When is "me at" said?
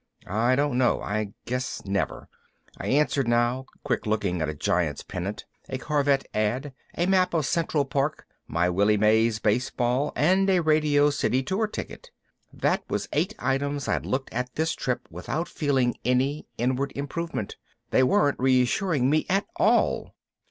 19.07-19.45